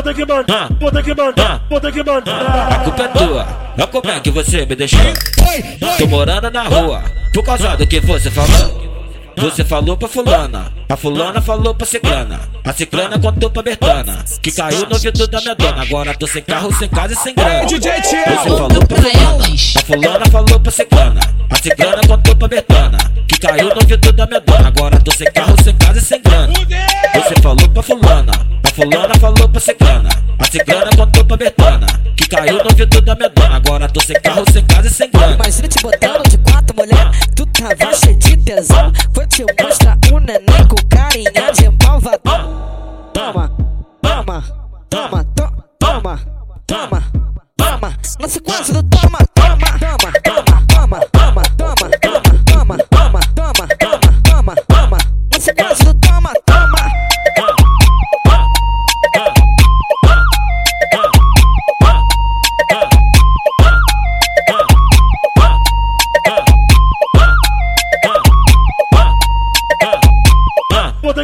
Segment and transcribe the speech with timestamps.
[0.00, 2.72] vou ter que mandar, vou ter que mandar, vou ter que mandar.
[2.72, 5.00] A culpa é tua, olha como é que você me deixou.
[5.98, 7.02] Tô morando na rua,
[7.34, 8.90] por causa do que você falou.
[9.36, 14.50] Você falou pra fulana, a fulana falou pra ciclana, a ciclana contou pra Bertana, que
[14.50, 15.82] caiu no ouvido da minha dona.
[15.82, 17.62] Agora tô sem carro, sem casa e sem grana.
[17.62, 19.44] Você falou pra fulana,
[19.76, 22.98] a fulana falou pra ciclana, a ciclana contou pra Bertana,
[23.28, 24.68] que caiu no ouvido da minha dona.
[24.68, 26.49] Agora tô sem carro, sem casa e sem grana.
[28.80, 30.08] Fulana, falou pra ciclana,
[30.38, 31.86] a ciclana contou pra Bertana,
[32.16, 33.56] que caiu no ouvido da minha dona.
[33.56, 35.34] Agora tô sem carro, sem casa e sem grana.
[35.34, 38.90] Imagina te botando de quatro mulher, tu tava cheio de tesão.
[39.12, 43.10] Vou te mostrar o neném com carinha de malvadão.
[43.12, 43.52] Toma,
[44.00, 44.44] toma,
[44.88, 46.20] toma, to- toma,
[46.66, 47.02] toma,
[47.58, 47.96] toma.
[48.18, 50.49] Na sequência do toma, toma, toma, toma, toma,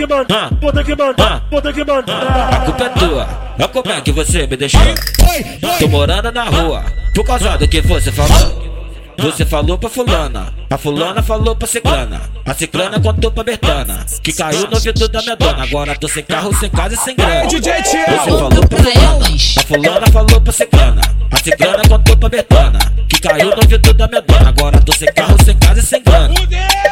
[0.00, 2.64] que mandar, vou ter que mandar, vou ter que A mandar.
[2.64, 4.80] culpa é tua, olha como é que você me deixou.
[5.78, 6.84] Tô morando na rua,
[7.14, 8.70] por causa do que você falou.
[9.18, 14.32] Você falou pra fulana, a fulana falou pra ciclana, a ciclana contou pra Bertana, que
[14.32, 15.62] caiu no ouvido da minha dona.
[15.62, 17.44] Agora tô sem carro, sem casa e sem grana.
[17.44, 19.26] Você falou pra fulana,
[19.58, 24.08] a fulana falou pra ciclana, a ciclana contou pra Bertana, que caiu no ouvido da
[24.08, 24.48] minha dona.
[24.48, 26.32] Agora tô sem carro, sem casa e sem grana.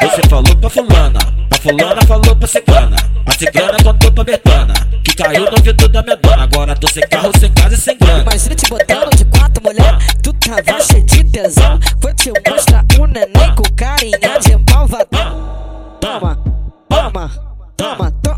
[0.00, 1.35] Você falou pra fulana, a
[1.66, 6.16] fulana falou pra ciclana, a ciclana contou pra Bertana, que caiu no ouvido da minha
[6.16, 6.44] dona.
[6.44, 8.22] Agora tô sem carro, sem casa e sem grana.
[8.22, 11.80] Imagina te botando de quatro mulher, tu tava cheio de tesão.
[12.00, 15.98] Vou te mostrar o neném com carinha de malvadão.
[16.00, 16.38] Toma,
[16.88, 17.30] toma,
[17.76, 18.35] toma, toma,